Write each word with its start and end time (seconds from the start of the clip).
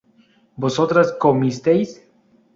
vosotras 0.57 1.11
comisteis 1.13 2.01